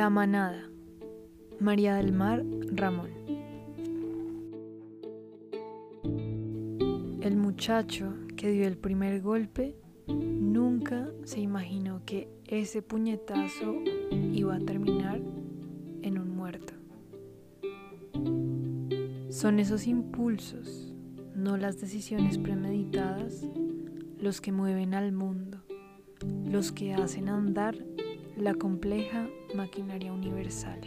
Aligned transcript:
La 0.00 0.08
manada. 0.08 0.66
María 1.58 1.96
del 1.96 2.10
Mar 2.10 2.42
Ramón. 2.72 3.10
El 7.20 7.36
muchacho 7.36 8.14
que 8.34 8.50
dio 8.50 8.66
el 8.66 8.78
primer 8.78 9.20
golpe 9.20 9.76
nunca 10.08 11.10
se 11.24 11.40
imaginó 11.40 12.00
que 12.06 12.30
ese 12.46 12.80
puñetazo 12.80 13.74
iba 14.32 14.54
a 14.54 14.60
terminar 14.60 15.20
en 16.00 16.18
un 16.18 16.34
muerto. 16.34 16.72
Son 19.28 19.60
esos 19.60 19.86
impulsos, 19.86 20.94
no 21.34 21.58
las 21.58 21.78
decisiones 21.78 22.38
premeditadas, 22.38 23.46
los 24.18 24.40
que 24.40 24.50
mueven 24.50 24.94
al 24.94 25.12
mundo, 25.12 25.58
los 26.46 26.72
que 26.72 26.94
hacen 26.94 27.28
andar 27.28 27.76
la 28.40 28.54
compleja 28.54 29.28
maquinaria 29.54 30.12
universal. 30.12 30.78